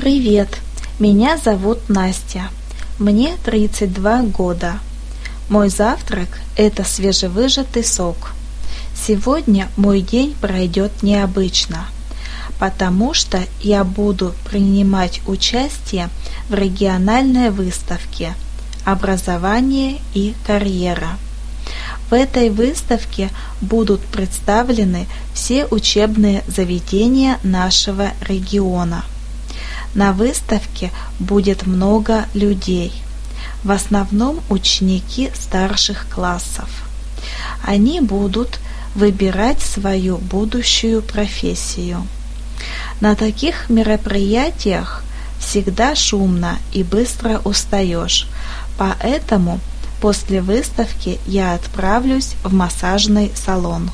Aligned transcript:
Привет, 0.00 0.48
меня 0.98 1.36
зовут 1.36 1.90
Настя. 1.90 2.48
Мне 2.98 3.36
32 3.44 4.22
года. 4.22 4.78
Мой 5.50 5.68
завтрак– 5.68 6.40
это 6.56 6.84
свежевыжатый 6.84 7.84
сок. 7.84 8.32
Сегодня 8.96 9.68
мой 9.76 10.00
день 10.00 10.34
пройдет 10.40 11.02
необычно, 11.02 11.86
потому 12.58 13.12
что 13.12 13.42
я 13.60 13.84
буду 13.84 14.32
принимать 14.48 15.20
участие 15.26 16.08
в 16.48 16.54
региональной 16.54 17.50
выставке 17.50 18.32
«Образование 18.86 19.98
и 20.14 20.34
карьера». 20.46 21.18
В 22.08 22.14
этой 22.14 22.48
выставке 22.48 23.28
будут 23.60 24.00
представлены 24.00 25.06
все 25.34 25.66
учебные 25.66 26.42
заведения 26.48 27.38
нашего 27.42 28.12
региона. 28.26 29.04
На 29.94 30.12
выставке 30.12 30.90
будет 31.18 31.66
много 31.66 32.26
людей, 32.34 32.92
в 33.64 33.70
основном 33.70 34.40
ученики 34.48 35.30
старших 35.34 36.06
классов. 36.08 36.68
Они 37.64 38.00
будут 38.00 38.60
выбирать 38.94 39.60
свою 39.60 40.18
будущую 40.18 41.02
профессию. 41.02 42.06
На 43.00 43.14
таких 43.14 43.68
мероприятиях 43.68 45.02
всегда 45.38 45.94
шумно 45.94 46.58
и 46.72 46.82
быстро 46.82 47.40
устаешь, 47.44 48.28
поэтому 48.76 49.60
После 50.00 50.40
выставки 50.40 51.20
я 51.26 51.52
отправлюсь 51.52 52.34
в 52.42 52.54
массажный 52.54 53.30
салон. 53.34 53.90